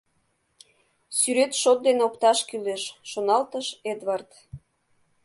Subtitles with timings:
[1.17, 4.29] “Сӱрет шот дене опташ кӱлеш!”— шоналтышш Эдвард.